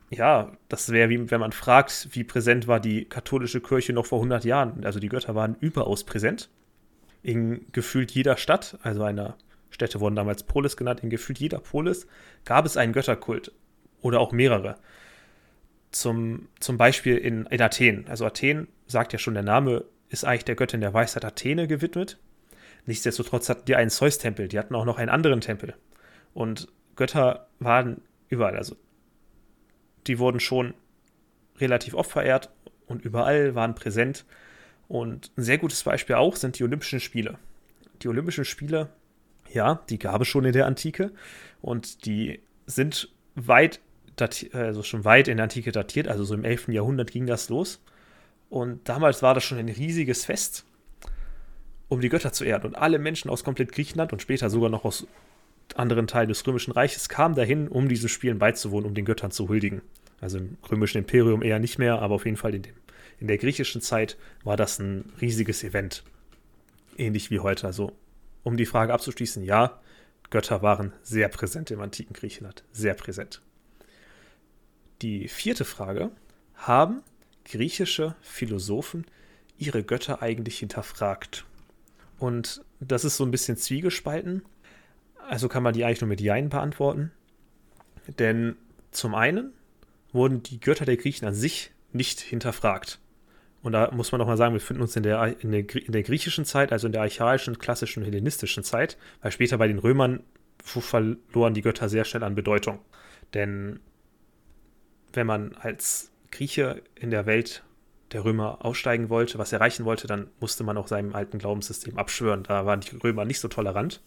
ja, 0.10 0.52
das 0.68 0.90
wäre 0.90 1.10
wie 1.10 1.32
wenn 1.32 1.40
man 1.40 1.54
fragt, 1.54 2.10
wie 2.12 2.24
präsent 2.26 2.68
war 2.68 2.80
die 2.80 3.06
katholische 3.06 3.62
Kirche 3.62 3.94
noch 3.94 4.06
vor 4.06 4.20
100 4.20 4.44
Jahren. 4.44 4.84
Also 4.84 5.00
die 5.00 5.10
Götter 5.10 5.34
waren 5.34 5.56
überaus 5.60 6.04
präsent. 6.04 6.50
In 7.24 7.66
gefühlt 7.72 8.12
jeder 8.12 8.36
Stadt, 8.36 8.78
also 8.84 9.04
einer 9.04 9.38
Städte 9.78 10.00
wurden 10.00 10.16
damals 10.16 10.42
Polis 10.42 10.76
genannt, 10.76 11.02
in 11.02 11.12
gefühlt 11.12 11.38
jeder 11.38 11.60
Polis 11.60 12.08
gab 12.46 12.66
es 12.66 12.78
einen 12.78 12.94
Götterkult 12.94 13.52
oder 14.02 14.20
auch 14.20 14.32
mehrere. 14.32 14.78
Zum, 15.92 16.50
zum 16.60 16.80
Beispiel 16.80 17.16
in, 17.16 17.46
in 17.46 17.62
Athen. 17.62 18.08
Also 18.08 18.26
Athen, 18.26 18.68
sagt 18.88 19.14
ja 19.14 19.20
schon 19.20 19.36
der 19.36 19.44
Name, 19.44 19.86
ist 20.10 20.26
eigentlich 20.26 20.46
der 20.46 20.56
Göttin 20.56 20.82
der 20.82 20.96
Weisheit 20.96 21.24
Athene 21.24 21.68
gewidmet. 21.68 22.18
Nichtsdestotrotz 22.88 23.50
hatten 23.50 23.66
die 23.66 23.76
einen 23.76 23.92
Zeus-Tempel, 23.92 24.48
die 24.48 24.58
hatten 24.58 24.74
auch 24.74 24.86
noch 24.86 24.98
einen 24.98 25.10
anderen 25.10 25.42
Tempel. 25.42 25.76
Und 26.34 26.70
Götter 26.96 27.48
waren 27.60 28.02
überall. 28.30 28.58
Also 28.58 28.76
die 30.08 30.18
wurden 30.18 30.40
schon 30.40 30.74
relativ 31.60 31.94
oft 31.94 32.10
verehrt 32.10 32.50
und 32.88 33.06
überall 33.06 33.54
waren 33.54 33.76
präsent. 33.76 34.26
Und 34.88 35.32
ein 35.38 35.44
sehr 35.44 35.60
gutes 35.60 35.84
Beispiel 35.84 36.16
auch 36.16 36.36
sind 36.36 36.58
die 36.58 36.64
Olympischen 36.64 37.00
Spiele. 37.00 37.38
Die 38.02 38.08
Olympischen 38.08 38.46
Spiele, 38.46 38.90
ja, 39.54 39.82
die 39.90 40.00
gab 40.00 40.22
es 40.22 40.28
schon 40.28 40.46
in 40.46 40.54
der 40.54 40.66
Antike 40.66 41.12
und 41.62 42.06
die 42.06 42.40
sind 42.66 43.10
weit, 43.36 43.80
also 44.54 44.84
schon 44.84 45.06
weit 45.06 45.28
in 45.28 45.38
der 45.38 45.46
Antike 45.46 45.72
datiert, 45.72 46.08
also 46.08 46.24
so 46.24 46.34
im 46.34 46.44
11. 46.44 46.70
Jahrhundert 46.70 47.12
ging 47.12 47.26
das 47.26 47.50
los. 47.50 47.82
Und 48.50 48.88
damals 48.88 49.22
war 49.22 49.34
das 49.34 49.44
schon 49.44 49.58
ein 49.58 49.70
riesiges 49.70 50.26
Fest 50.26 50.66
um 51.90 52.02
die 52.02 52.10
Götter 52.10 52.34
zu 52.34 52.44
ehren. 52.44 52.64
Und 52.64 52.76
alle 52.76 53.00
Menschen 53.00 53.30
aus 53.30 53.44
komplett 53.44 53.72
Griechenland 53.72 54.14
und 54.14 54.22
später 54.22 54.50
sogar 54.50 54.70
noch 54.70 54.86
aus 54.86 55.08
anderen 55.76 56.08
Teilen 56.08 56.30
des 56.30 56.46
Römischen 56.46 56.72
Reiches 56.72 57.10
kamen 57.10 57.36
dahin, 57.36 57.68
um 57.68 57.90
diesen 57.90 58.10
Spielen 58.10 58.40
beizuwohnen, 58.40 58.88
um 58.88 58.94
den 58.94 59.06
Göttern 59.06 59.32
zu 59.32 59.50
huldigen. 59.50 59.82
Also 60.22 60.38
im 60.38 60.58
Römischen 60.70 61.00
Imperium 61.00 61.44
eher 61.44 61.60
nicht 61.60 61.78
mehr, 61.78 62.02
aber 62.02 62.16
auf 62.16 62.26
jeden 62.26 62.38
Fall 62.38 62.56
in, 62.56 62.64
dem, 62.64 62.74
in 63.20 63.28
der 63.28 63.38
griechischen 63.38 63.82
Zeit 63.82 64.18
war 64.44 64.58
das 64.58 64.80
ein 64.80 65.12
riesiges 65.22 65.64
Event. 65.64 66.04
Ähnlich 66.98 67.30
wie 67.32 67.40
heute. 67.40 67.68
Also, 67.68 67.92
um 68.48 68.56
die 68.56 68.66
Frage 68.66 68.94
abzuschließen, 68.94 69.44
ja, 69.44 69.78
Götter 70.30 70.62
waren 70.62 70.94
sehr 71.04 71.28
präsent 71.28 71.70
im 71.70 71.82
antiken 71.82 72.14
Griechenland. 72.14 72.64
Sehr 72.72 72.94
präsent. 72.94 73.42
Die 75.02 75.28
vierte 75.28 75.66
Frage: 75.66 76.12
Haben 76.56 77.04
griechische 77.44 78.16
Philosophen 78.22 79.06
ihre 79.58 79.84
Götter 79.84 80.22
eigentlich 80.22 80.60
hinterfragt? 80.60 81.44
Und 82.20 82.64
das 82.80 83.04
ist 83.04 83.18
so 83.18 83.26
ein 83.26 83.32
bisschen 83.32 83.58
zwiegespalten. 83.58 84.44
Also 85.28 85.50
kann 85.50 85.62
man 85.62 85.74
die 85.74 85.84
eigentlich 85.84 86.00
nur 86.00 86.08
mit 86.08 86.22
Jein 86.22 86.48
beantworten. 86.48 87.12
Denn 88.18 88.56
zum 88.92 89.14
einen 89.14 89.52
wurden 90.14 90.42
die 90.42 90.62
Götter 90.62 90.86
der 90.86 90.96
Griechen 90.96 91.28
an 91.28 91.36
sich 91.36 91.72
nicht 91.92 92.22
hinterfragt. 92.22 93.00
Und 93.68 93.74
da 93.74 93.92
muss 93.92 94.14
man 94.14 94.20
doch 94.20 94.28
mal 94.28 94.38
sagen, 94.38 94.54
wir 94.54 94.60
befinden 94.60 94.82
uns 94.82 94.96
in 94.96 95.04
der, 95.04 95.42
in, 95.42 95.52
der, 95.52 95.76
in 95.76 95.92
der 95.92 96.02
griechischen 96.02 96.46
Zeit, 96.46 96.72
also 96.72 96.88
in 96.88 96.94
der 96.94 97.02
archaischen, 97.02 97.60
klassischen, 97.60 98.02
hellenistischen 98.02 98.64
Zeit, 98.64 98.98
weil 99.22 99.34
später 99.34 99.58
bei 99.58 99.68
den 99.68 99.78
Römern 99.78 100.24
verloren 100.64 101.54
die 101.54 101.62
Götter 101.64 101.90
sehr 101.90 102.06
schnell 102.06 102.24
an 102.24 102.34
Bedeutung. 102.34 102.80
Denn 103.34 103.82
wenn 105.12 105.28
man 105.28 105.54
als 105.56 106.14
Grieche 106.32 106.82
in 106.96 107.12
der 107.12 107.26
Welt 107.26 107.62
der 108.14 108.24
Römer 108.24 108.64
aussteigen 108.64 109.10
wollte, 109.10 109.38
was 109.38 109.52
erreichen 109.52 109.84
wollte, 109.84 110.08
dann 110.08 110.30
musste 110.40 110.64
man 110.64 110.78
auch 110.78 110.88
seinem 110.88 111.14
alten 111.14 111.38
Glaubenssystem 111.38 111.98
abschwören. 111.98 112.44
Da 112.44 112.66
waren 112.66 112.80
die 112.80 112.96
Römer 112.96 113.26
nicht 113.26 113.42
so 113.42 113.50
tolerant. 113.50 114.02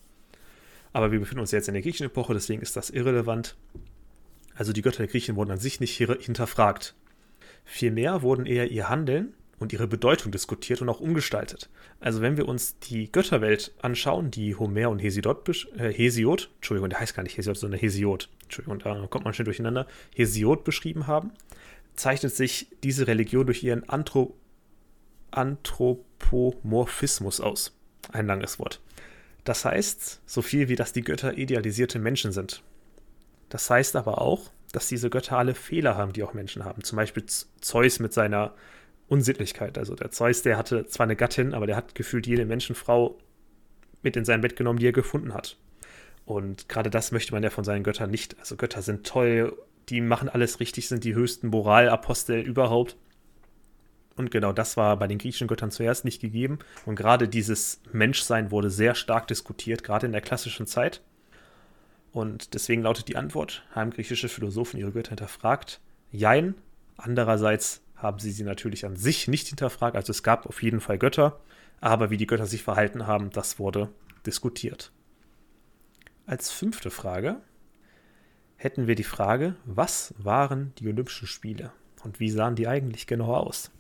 Aber 0.94 1.12
wir 1.12 1.20
befinden 1.20 1.40
uns 1.40 1.50
jetzt 1.50 1.68
in 1.68 1.74
der 1.74 1.82
griechischen 1.82 2.06
Epoche, 2.06 2.32
deswegen 2.32 2.62
ist 2.62 2.78
das 2.78 2.88
irrelevant. 2.88 3.58
Also 4.54 4.72
die 4.72 4.80
Götter 4.80 5.02
der 5.02 5.08
Griechen 5.08 5.36
wurden 5.36 5.50
an 5.50 5.58
sich 5.58 5.80
nicht 5.80 5.98
hinterfragt. 5.98 6.94
Vielmehr 7.66 8.22
wurden 8.22 8.46
eher 8.46 8.70
ihr 8.70 8.88
Handeln 8.88 9.34
und 9.60 9.72
ihre 9.72 9.86
Bedeutung 9.86 10.32
diskutiert 10.32 10.82
und 10.82 10.88
auch 10.88 10.98
umgestaltet. 10.98 11.70
Also 12.00 12.20
wenn 12.22 12.36
wir 12.36 12.48
uns 12.48 12.80
die 12.80 13.12
Götterwelt 13.12 13.72
anschauen, 13.82 14.32
die 14.32 14.56
Homer 14.56 14.90
und 14.90 14.98
Hesiod, 14.98 15.48
äh, 15.76 15.92
Hesiod 15.92 16.50
Entschuldigung, 16.56 16.90
der 16.90 16.98
heißt 16.98 17.14
gar 17.14 17.22
nicht 17.22 17.36
Hesiod, 17.36 17.58
sondern 17.58 17.78
Hesiod, 17.78 18.28
Entschuldigung, 18.42 18.80
da 18.80 19.06
kommt 19.06 19.24
man 19.24 19.32
schnell 19.34 19.44
durcheinander, 19.44 19.86
Hesiod 20.16 20.64
beschrieben 20.64 21.06
haben, 21.06 21.30
zeichnet 21.94 22.34
sich 22.34 22.66
diese 22.82 23.06
Religion 23.06 23.46
durch 23.46 23.62
ihren 23.62 23.88
Anthrop 23.88 24.34
Anthropomorphismus 25.30 27.40
aus. 27.40 27.72
Ein 28.10 28.26
langes 28.26 28.58
Wort. 28.58 28.80
Das 29.44 29.64
heißt, 29.64 30.22
so 30.26 30.42
viel 30.42 30.68
wie 30.68 30.74
dass 30.74 30.92
die 30.92 31.02
Götter 31.02 31.38
idealisierte 31.38 32.00
Menschen 32.00 32.32
sind. 32.32 32.64
Das 33.48 33.70
heißt 33.70 33.94
aber 33.94 34.20
auch, 34.20 34.50
dass 34.72 34.88
diese 34.88 35.08
Götter 35.08 35.38
alle 35.38 35.54
Fehler 35.54 35.96
haben, 35.96 36.12
die 36.12 36.24
auch 36.24 36.34
Menschen 36.34 36.64
haben. 36.64 36.82
Zum 36.82 36.96
Beispiel 36.96 37.26
Zeus 37.26 38.00
mit 38.00 38.12
seiner 38.12 38.54
Unsittlichkeit. 39.10 39.76
Also 39.76 39.94
der 39.94 40.10
Zeus, 40.10 40.42
der 40.42 40.56
hatte 40.56 40.86
zwar 40.86 41.04
eine 41.04 41.16
Gattin, 41.16 41.52
aber 41.52 41.66
der 41.66 41.76
hat 41.76 41.94
gefühlt 41.94 42.26
jede 42.26 42.46
Menschenfrau 42.46 43.18
mit 44.02 44.16
in 44.16 44.24
sein 44.24 44.40
Bett 44.40 44.56
genommen, 44.56 44.78
die 44.78 44.86
er 44.86 44.92
gefunden 44.92 45.34
hat. 45.34 45.58
Und 46.24 46.68
gerade 46.68 46.90
das 46.90 47.10
möchte 47.10 47.32
man 47.32 47.42
ja 47.42 47.50
von 47.50 47.64
seinen 47.64 47.82
Göttern 47.82 48.10
nicht. 48.10 48.38
Also 48.38 48.56
Götter 48.56 48.82
sind 48.82 49.04
toll, 49.04 49.56
die 49.88 50.00
machen 50.00 50.28
alles 50.28 50.60
richtig, 50.60 50.86
sind 50.86 51.02
die 51.02 51.14
höchsten 51.14 51.48
Moralapostel 51.48 52.38
überhaupt. 52.40 52.96
Und 54.16 54.30
genau 54.30 54.52
das 54.52 54.76
war 54.76 54.96
bei 54.96 55.08
den 55.08 55.18
griechischen 55.18 55.48
Göttern 55.48 55.72
zuerst 55.72 56.04
nicht 56.04 56.20
gegeben. 56.20 56.60
Und 56.86 56.94
gerade 56.94 57.26
dieses 57.26 57.80
Menschsein 57.90 58.52
wurde 58.52 58.70
sehr 58.70 58.94
stark 58.94 59.26
diskutiert, 59.26 59.82
gerade 59.82 60.06
in 60.06 60.12
der 60.12 60.20
klassischen 60.20 60.66
Zeit. 60.66 61.02
Und 62.12 62.54
deswegen 62.54 62.82
lautet 62.82 63.08
die 63.08 63.16
Antwort, 63.16 63.64
haben 63.72 63.90
griechische 63.90 64.28
Philosophen 64.28 64.78
ihre 64.78 64.92
Götter 64.92 65.10
hinterfragt? 65.10 65.80
Jein. 66.12 66.54
Andererseits 66.96 67.82
haben 68.02 68.19
sie 68.19 68.30
sie 68.30 68.45
natürlich 68.45 68.85
an 68.87 68.97
sich 68.97 69.28
nicht 69.28 69.49
hinterfragt. 69.49 69.97
Also 69.97 70.11
es 70.11 70.23
gab 70.23 70.47
auf 70.47 70.62
jeden 70.62 70.80
Fall 70.80 70.99
Götter, 70.99 71.40
aber 71.80 72.11
wie 72.11 72.16
die 72.16 72.26
Götter 72.26 72.47
sich 72.47 72.62
verhalten 72.62 73.07
haben, 73.07 73.30
das 73.30 73.59
wurde 73.59 73.90
diskutiert. 74.26 74.92
Als 76.26 76.50
fünfte 76.50 76.90
Frage 76.90 77.40
hätten 78.57 78.87
wir 78.87 78.95
die 78.95 79.04
Frage, 79.04 79.57
was 79.64 80.14
waren 80.19 80.73
die 80.78 80.87
Olympischen 80.88 81.26
Spiele 81.26 81.73
und 82.04 82.21
wie 82.21 82.30
sahen 82.30 82.57
die 82.57 82.69
eigentlich 82.69 83.07
genau 83.07 83.35
aus? 83.35 83.71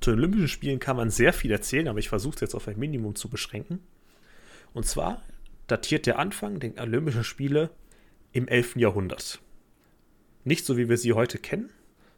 Zu 0.00 0.10
den 0.10 0.18
Olympischen 0.18 0.48
Spielen 0.48 0.80
kann 0.80 0.96
man 0.96 1.10
sehr 1.10 1.32
viel 1.32 1.50
erzählen, 1.50 1.88
aber 1.88 1.98
ich 1.98 2.08
versuche 2.08 2.34
es 2.36 2.40
jetzt 2.40 2.54
auf 2.54 2.66
ein 2.68 2.78
Minimum 2.78 3.14
zu 3.14 3.28
beschränken. 3.28 3.80
Und 4.72 4.86
zwar 4.86 5.22
datiert 5.66 6.06
der 6.06 6.18
Anfang 6.18 6.58
der 6.58 6.80
Olympischen 6.82 7.24
Spiele 7.24 7.70
im 8.32 8.48
11. 8.48 8.76
Jahrhundert. 8.76 9.40
Nicht 10.44 10.64
so, 10.64 10.76
wie 10.76 10.88
wir 10.88 10.96
sie 10.96 11.12
heute 11.12 11.38
kennen, 11.38 11.70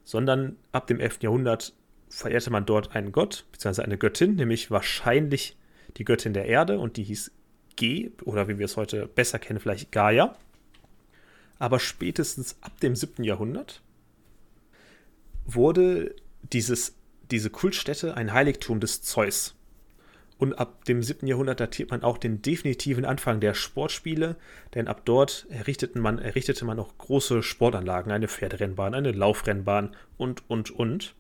sondern 0.05 0.57
ab 0.73 0.87
dem 0.87 1.01
11. 1.01 1.23
Jahrhundert 1.23 1.75
verehrte 2.09 2.51
man 2.51 2.67
dort 2.67 2.95
einen 2.95 3.13
Gott, 3.13 3.45
beziehungsweise 3.53 3.85
eine 3.85 3.99
Göttin, 3.99 4.37
nämlich 4.37 4.71
wahrscheinlich 4.71 5.57
die 5.97 6.05
Göttin 6.05 6.33
der 6.33 6.47
Erde 6.47 6.79
und 6.79 6.97
die 6.97 7.05
hieß 7.05 7.33
Ge, 7.77 8.13
oder 8.23 8.47
wie 8.47 8.59
wir 8.59 8.67
es 8.67 8.77
heute 8.77 9.09
besser 9.09 9.39
kennen, 9.39 9.59
vielleicht 9.59 9.91
Gaia. 9.91 10.37
Aber 11.59 11.81
spätestens 11.81 12.57
ab 12.61 12.79
dem 12.81 12.95
7. 12.95 13.25
Jahrhundert 13.25 13.83
wurde 15.45 16.15
dieses 16.53 16.95
diese 17.31 17.51
Kultstätte 17.51 18.17
ein 18.17 18.33
Heiligtum 18.33 18.81
des 18.81 19.03
Zeus. 19.03 19.55
Und 20.37 20.55
ab 20.55 20.85
dem 20.85 21.03
7. 21.03 21.27
Jahrhundert 21.27 21.61
datiert 21.61 21.91
man 21.91 22.03
auch 22.03 22.19
den 22.19 22.43
definitiven 22.43 23.05
Anfang 23.05 23.41
der 23.41 23.55
Sportspiele, 23.55 24.37
denn 24.75 24.89
ab 24.89 25.03
dort 25.05 25.47
errichtete 25.49 25.99
man, 25.99 26.19
errichtete 26.19 26.65
man 26.65 26.79
auch 26.81 26.99
große 26.99 27.43
Sportanlagen, 27.43 28.11
eine 28.11 28.29
Pferderennbahn, 28.29 28.95
eine 28.95 29.13
Laufrennbahn 29.13 29.95
und, 30.17 30.43
und, 30.49 30.71
und. 30.73 31.15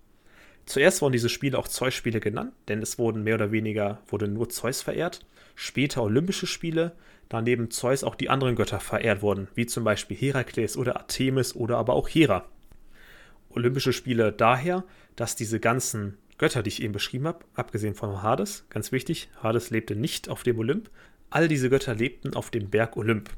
Zuerst 0.67 1.03
wurden 1.03 1.13
diese 1.13 1.29
Spiele 1.29 1.59
auch 1.59 1.69
Zeus-Spiele 1.69 2.21
genannt, 2.21 2.53
denn 2.69 2.83
es 2.83 2.99
wurden 2.99 3.23
mehr 3.23 3.37
oder 3.37 3.53
weniger, 3.53 4.01
wurde 4.09 4.29
nur 4.29 4.49
Zeus 4.49 4.83
verehrt. 4.83 5.25
Später 5.55 6.03
Olympische 6.03 6.47
Spiele, 6.47 6.93
da 7.29 7.41
neben 7.41 7.71
Zeus 7.71 8.03
auch 8.03 8.17
die 8.17 8.31
anderen 8.31 8.57
Götter 8.57 8.81
verehrt 8.81 9.23
wurden, 9.23 9.49
wie 9.55 9.67
zum 9.67 9.85
Beispiel 9.85 10.17
Herakles 10.17 10.77
oder 10.77 10.97
Artemis 10.97 11.55
oder 11.55 11.77
aber 11.77 11.95
auch 11.95 12.09
Hera. 12.09 12.47
Olympische 13.51 13.93
Spiele 13.93 14.33
daher, 14.33 14.85
dass 15.17 15.37
diese 15.37 15.61
ganzen 15.61 16.19
Götter, 16.39 16.63
die 16.63 16.69
ich 16.69 16.83
eben 16.83 16.93
beschrieben 16.93 17.27
habe, 17.27 17.45
abgesehen 17.55 17.95
von 17.95 18.23
Hades, 18.23 18.65
ganz 18.69 18.93
wichtig, 18.93 19.29
Hades 19.43 19.71
lebte 19.71 19.95
nicht 19.95 20.29
auf 20.29 20.43
dem 20.43 20.59
Olymp, 20.59 20.91
all 21.31 21.49
diese 21.49 21.71
Götter 21.71 21.95
lebten 21.95 22.35
auf 22.35 22.51
dem 22.51 22.71
Berg 22.71 22.97
Olymp. 22.97 23.31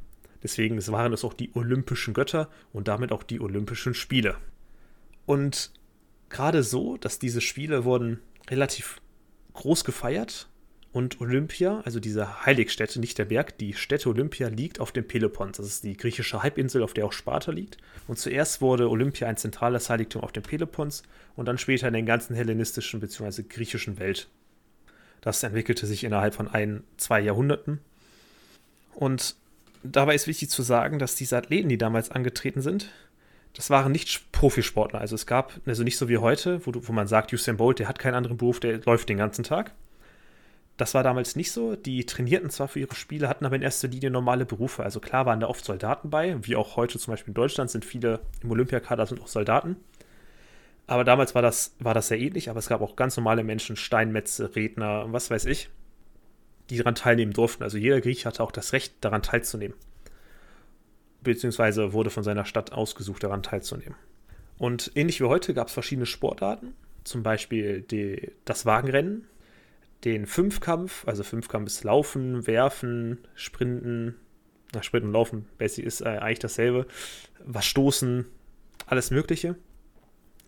Deswegen 0.42 0.84
waren 0.88 1.12
es 1.12 1.24
auch 1.24 1.34
die 1.34 1.50
olympischen 1.54 2.14
Götter 2.14 2.50
und 2.72 2.88
damit 2.88 3.12
auch 3.12 3.22
die 3.22 3.40
Olympischen 3.40 3.94
Spiele. 3.94 4.36
Und 5.24 5.72
gerade 6.28 6.62
so, 6.62 6.96
dass 6.96 7.18
diese 7.18 7.40
Spiele 7.40 7.84
wurden 7.84 8.20
relativ 8.48 9.00
groß 9.54 9.84
gefeiert 9.84 10.48
und 10.96 11.20
Olympia, 11.20 11.82
also 11.84 12.00
diese 12.00 12.46
Heiligstätte, 12.46 13.00
nicht 13.00 13.18
der 13.18 13.26
Berg, 13.26 13.58
die 13.58 13.74
Stätte 13.74 14.08
Olympia 14.08 14.48
liegt 14.48 14.80
auf 14.80 14.92
dem 14.92 15.06
Pelopons. 15.06 15.58
Das 15.58 15.66
ist 15.66 15.84
die 15.84 15.94
griechische 15.94 16.42
Halbinsel, 16.42 16.82
auf 16.82 16.94
der 16.94 17.04
auch 17.04 17.12
Sparta 17.12 17.52
liegt. 17.52 17.76
Und 18.08 18.18
zuerst 18.18 18.62
wurde 18.62 18.88
Olympia 18.88 19.28
ein 19.28 19.36
zentrales 19.36 19.90
Heiligtum 19.90 20.22
auf 20.22 20.32
dem 20.32 20.42
Pelopons 20.42 21.02
und 21.36 21.44
dann 21.44 21.58
später 21.58 21.86
in 21.86 21.92
der 21.92 22.02
ganzen 22.04 22.34
hellenistischen 22.34 23.00
bzw. 23.00 23.42
griechischen 23.46 23.98
Welt. 23.98 24.28
Das 25.20 25.42
entwickelte 25.42 25.86
sich 25.86 26.02
innerhalb 26.02 26.34
von 26.34 26.48
ein, 26.48 26.82
zwei 26.96 27.20
Jahrhunderten. 27.20 27.80
Und 28.94 29.36
dabei 29.82 30.14
ist 30.14 30.26
wichtig 30.26 30.48
zu 30.48 30.62
sagen, 30.62 30.98
dass 30.98 31.14
diese 31.14 31.36
Athleten, 31.36 31.68
die 31.68 31.76
damals 31.76 32.10
angetreten 32.10 32.62
sind, 32.62 32.88
das 33.52 33.68
waren 33.68 33.92
nicht 33.92 34.32
Profisportler. 34.32 35.02
Also 35.02 35.14
es 35.14 35.26
gab, 35.26 35.60
also 35.66 35.82
nicht 35.82 35.98
so 35.98 36.08
wie 36.08 36.16
heute, 36.16 36.64
wo, 36.64 36.72
wo 36.74 36.94
man 36.94 37.06
sagt, 37.06 37.34
Usain 37.34 37.58
Bolt, 37.58 37.80
der 37.80 37.88
hat 37.88 37.98
keinen 37.98 38.14
anderen 38.14 38.38
Beruf, 38.38 38.60
der 38.60 38.80
läuft 38.86 39.10
den 39.10 39.18
ganzen 39.18 39.44
Tag 39.44 39.72
das 40.76 40.92
war 40.92 41.02
damals 41.02 41.36
nicht 41.36 41.52
so. 41.52 41.74
Die 41.74 42.04
trainierten 42.04 42.50
zwar 42.50 42.68
für 42.68 42.80
ihre 42.80 42.94
Spiele, 42.94 43.28
hatten 43.28 43.46
aber 43.46 43.56
in 43.56 43.62
erster 43.62 43.88
Linie 43.88 44.10
normale 44.10 44.44
Berufe. 44.44 44.82
Also 44.82 45.00
klar 45.00 45.24
waren 45.24 45.40
da 45.40 45.48
oft 45.48 45.64
Soldaten 45.64 46.10
bei, 46.10 46.36
wie 46.42 46.56
auch 46.56 46.76
heute 46.76 46.98
zum 46.98 47.12
Beispiel 47.12 47.30
in 47.30 47.34
Deutschland 47.34 47.70
sind 47.70 47.84
viele 47.84 48.20
im 48.42 48.50
Olympiakader 48.50 49.06
sind 49.06 49.20
auch 49.20 49.28
Soldaten. 49.28 49.76
Aber 50.86 51.02
damals 51.02 51.34
war 51.34 51.42
das, 51.42 51.74
war 51.78 51.94
das 51.94 52.08
sehr 52.08 52.20
ähnlich, 52.20 52.50
aber 52.50 52.58
es 52.58 52.68
gab 52.68 52.80
auch 52.80 52.94
ganz 52.94 53.16
normale 53.16 53.42
Menschen, 53.42 53.76
Steinmetze, 53.76 54.54
Redner, 54.54 55.12
was 55.12 55.30
weiß 55.30 55.46
ich, 55.46 55.70
die 56.70 56.76
daran 56.76 56.94
teilnehmen 56.94 57.32
durften. 57.32 57.62
Also 57.62 57.78
jeder 57.78 58.00
Griech 58.00 58.26
hatte 58.26 58.42
auch 58.42 58.52
das 58.52 58.72
Recht, 58.72 58.94
daran 59.00 59.22
teilzunehmen. 59.22 59.76
Beziehungsweise 61.22 61.92
wurde 61.92 62.10
von 62.10 62.22
seiner 62.22 62.44
Stadt 62.44 62.72
ausgesucht, 62.72 63.24
daran 63.24 63.42
teilzunehmen. 63.42 63.96
Und 64.58 64.92
ähnlich 64.94 65.20
wie 65.20 65.24
heute 65.24 65.54
gab 65.54 65.68
es 65.68 65.74
verschiedene 65.74 66.06
Sportarten, 66.06 66.74
zum 67.02 67.22
Beispiel 67.22 67.82
die, 67.82 68.32
das 68.44 68.64
Wagenrennen, 68.64 69.26
den 70.04 70.26
Fünfkampf, 70.26 71.06
also 71.06 71.22
Fünfkampf 71.22 71.66
ist 71.66 71.84
Laufen, 71.84 72.46
Werfen, 72.46 73.18
Sprinten, 73.34 74.16
na, 74.74 74.82
Sprinten 74.82 75.08
und 75.08 75.14
Laufen, 75.14 75.46
basic 75.58 75.84
ist 75.84 76.00
äh, 76.00 76.18
eigentlich 76.18 76.38
dasselbe, 76.40 76.86
was 77.44 77.64
Stoßen, 77.66 78.26
alles 78.86 79.10
Mögliche. 79.10 79.56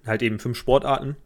Halt 0.06 0.22
eben 0.22 0.38
fünf 0.38 0.56
Sportarten. 0.56 1.16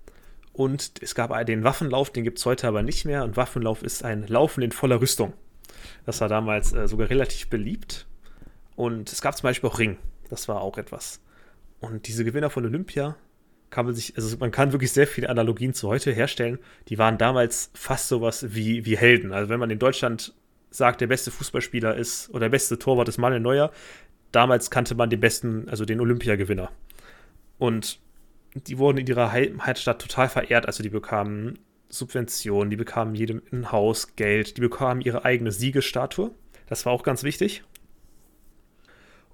Und 0.53 0.93
es 1.01 1.15
gab 1.15 1.47
den 1.47 1.65
Waffenlauf, 1.65 2.11
den 2.11 2.25
gibt 2.25 2.39
es 2.39 2.47
heute 2.47 2.69
aber 2.69 2.83
nicht 2.83 3.05
mehr. 3.05 3.25
Und 3.25 3.37
Waffenlauf 3.37 3.83
ist 3.83 4.05
ein 4.05 4.27
Laufen 4.27 4.63
in 4.63 4.73
voller 4.73 5.01
Rüstung. 5.01 5.33
Das 6.05 6.21
war 6.21 6.29
damals 6.29 6.73
äh, 6.73 6.89
sogar 6.89 7.11
relativ 7.11 7.49
beliebt. 7.49 8.07
Und 8.77 9.13
es 9.13 9.23
gab 9.23 9.37
zum 9.37 9.45
Beispiel 9.45 9.69
auch 9.69 9.79
Ring. 9.79 9.99
Das 10.31 10.49
war 10.49 10.61
auch 10.61 10.79
etwas. 10.79 11.21
Und 11.81 12.07
diese 12.07 12.25
Gewinner 12.25 12.51
von 12.51 12.65
Olympia 12.65 13.17
kann 13.73 13.87
man 13.87 13.95
sich, 13.95 14.15
also 14.17 14.37
man 14.37 14.51
kann 14.51 14.73
wirklich 14.73 14.93
sehr 14.93 15.07
viele 15.07 15.31
Analogien 15.31 15.73
zu 15.73 15.89
heute 15.89 16.13
herstellen. 16.13 16.59
Die 16.89 16.99
waren 16.99 17.17
damals 17.17 17.71
fast 17.73 18.07
sowas 18.07 18.55
wie, 18.55 18.85
wie 18.85 18.97
Helden. 18.97 19.33
Also 19.33 19.49
wenn 19.49 19.59
man 19.59 19.71
in 19.71 19.79
Deutschland 19.79 20.35
sagt, 20.71 21.01
der 21.01 21.07
beste 21.07 21.31
Fußballspieler 21.31 21.97
ist 21.97 22.29
oder 22.31 22.41
der 22.41 22.49
beste 22.51 22.79
Torwart 22.79 23.09
ist 23.09 23.17
Manuel 23.17 23.41
Neuer, 23.41 23.73
damals 24.31 24.71
kannte 24.71 24.95
man 24.95 25.09
den 25.09 25.21
besten, 25.21 25.69
also 25.71 25.87
den 25.87 26.01
Olympiagewinner. 26.01 26.71
Und 27.59 27.99
die 28.55 28.77
wurden 28.77 28.99
in 28.99 29.07
ihrer 29.07 29.33
Heimatstadt 29.33 30.03
total 30.03 30.29
verehrt. 30.29 30.67
Also 30.67 30.83
die 30.83 30.91
bekamen 30.91 31.59
Subventionen, 31.89 32.69
die 32.69 32.77
bekamen 32.77 33.15
jedem 33.15 33.41
ein 33.53 33.73
Haus, 33.73 34.17
Geld, 34.17 34.59
die 34.59 34.61
bekamen 34.61 35.01
ihre 35.01 35.25
eigene 35.25 35.51
Siegesstatue. 35.51 36.31
Das 36.67 36.85
war 36.85 36.93
auch 36.93 37.03
ganz 37.03 37.23
wichtig. 37.23 37.65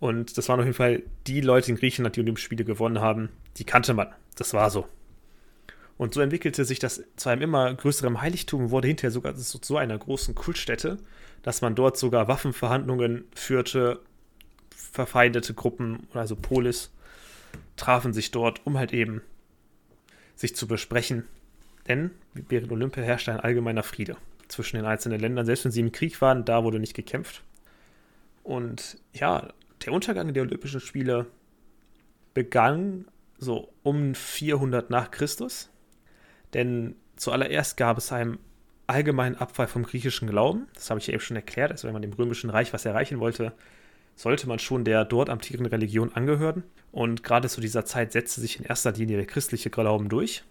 Und 0.00 0.38
das 0.38 0.48
waren 0.48 0.60
auf 0.60 0.66
jeden 0.66 0.76
Fall 0.76 1.02
die 1.26 1.40
Leute 1.40 1.70
in 1.70 1.76
Griechenland, 1.76 2.16
die 2.16 2.20
Olympische 2.20 2.46
Spiele 2.46 2.64
gewonnen 2.64 3.00
haben, 3.00 3.30
die 3.56 3.64
kannte 3.64 3.94
man. 3.94 4.08
Das 4.36 4.54
war 4.54 4.70
so. 4.70 4.86
Und 5.96 6.14
so 6.14 6.20
entwickelte 6.20 6.64
sich 6.64 6.78
das 6.78 7.02
zu 7.16 7.28
einem 7.28 7.42
immer 7.42 7.74
größeren 7.74 8.20
Heiligtum 8.20 8.62
und 8.62 8.70
wurde 8.70 8.86
hinterher 8.86 9.10
sogar 9.10 9.34
zu 9.34 9.76
einer 9.76 9.98
großen 9.98 10.36
Kultstätte, 10.36 10.98
dass 11.42 11.60
man 11.60 11.74
dort 11.74 11.96
sogar 11.96 12.28
Waffenverhandlungen 12.28 13.24
führte, 13.34 14.00
verfeindete 14.70 15.54
Gruppen, 15.54 16.06
also 16.14 16.36
Polis, 16.36 16.92
trafen 17.76 18.12
sich 18.12 18.30
dort, 18.30 18.64
um 18.64 18.78
halt 18.78 18.92
eben 18.92 19.22
sich 20.36 20.54
zu 20.54 20.68
besprechen. 20.68 21.24
Denn 21.88 22.12
während 22.32 22.70
Olympia 22.70 23.02
herrschte 23.02 23.32
ein 23.32 23.40
allgemeiner 23.40 23.82
Friede 23.82 24.16
zwischen 24.46 24.76
den 24.76 24.86
einzelnen 24.86 25.18
Ländern. 25.18 25.46
Selbst 25.46 25.64
wenn 25.64 25.72
sie 25.72 25.80
im 25.80 25.90
Krieg 25.90 26.20
waren, 26.20 26.44
da 26.44 26.62
wurde 26.62 26.78
nicht 26.78 26.94
gekämpft. 26.94 27.42
Und 28.44 28.98
ja, 29.12 29.48
der 29.84 29.92
Untergang 29.92 30.32
der 30.32 30.42
Olympischen 30.42 30.80
Spiele 30.80 31.26
begann 32.34 33.06
so 33.38 33.72
um 33.82 34.14
400 34.14 34.90
nach 34.90 35.10
Christus. 35.10 35.70
Denn 36.54 36.96
zuallererst 37.16 37.76
gab 37.76 37.98
es 37.98 38.12
einen 38.12 38.38
allgemeinen 38.86 39.36
Abfall 39.36 39.66
vom 39.66 39.84
griechischen 39.84 40.28
Glauben. 40.28 40.66
Das 40.74 40.90
habe 40.90 40.98
ich 40.98 41.06
ja 41.06 41.14
eben 41.14 41.22
schon 41.22 41.36
erklärt. 41.36 41.70
Also 41.70 41.86
wenn 41.86 41.92
man 41.92 42.02
dem 42.02 42.12
römischen 42.12 42.50
Reich 42.50 42.72
was 42.72 42.84
erreichen 42.84 43.20
wollte, 43.20 43.52
sollte 44.16 44.48
man 44.48 44.58
schon 44.58 44.84
der 44.84 45.04
dort 45.04 45.30
amtierenden 45.30 45.70
Religion 45.70 46.12
angehören. 46.12 46.64
Und 46.90 47.22
gerade 47.22 47.48
zu 47.48 47.60
dieser 47.60 47.84
Zeit 47.84 48.12
setzte 48.12 48.40
sich 48.40 48.58
in 48.58 48.64
erster 48.64 48.92
Linie 48.92 49.16
der 49.16 49.26
christliche 49.26 49.70
Glauben 49.70 50.08
durch. 50.08 50.42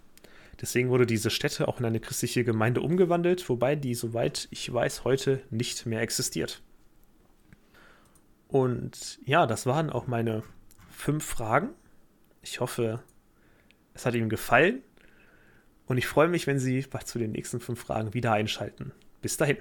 Deswegen 0.62 0.90
wurde 0.90 1.06
diese 1.06 1.30
Stätte 1.30 1.68
auch 1.68 1.80
in 1.80 1.86
eine 1.86 2.00
christliche 2.00 2.44
Gemeinde 2.44 2.82
umgewandelt, 2.82 3.48
wobei 3.50 3.76
die, 3.76 3.94
soweit 3.94 4.48
ich 4.52 4.72
weiß, 4.72 5.04
heute 5.04 5.42
nicht 5.50 5.86
mehr 5.86 6.02
existiert. 6.02 6.62
Und 8.48 9.20
ja, 9.26 9.46
das 9.46 9.66
waren 9.66 9.90
auch 9.90 10.08
meine 10.08 10.44
fünf 10.90 11.26
Fragen. 11.26 11.70
Ich 12.42 12.60
hoffe, 12.60 13.04
es 13.94 14.06
hat 14.06 14.16
Ihnen 14.16 14.30
gefallen. 14.30 14.82
Und 15.86 15.98
ich 15.98 16.08
freue 16.08 16.28
mich, 16.28 16.48
wenn 16.48 16.60
Sie 16.60 16.86
zu 17.06 17.20
den 17.20 17.32
nächsten 17.32 17.60
fünf 17.60 17.80
Fragen 17.82 18.14
wieder 18.14 18.34
einschalten. 18.34 18.92
Bis 19.22 19.38
dahin. 19.38 19.58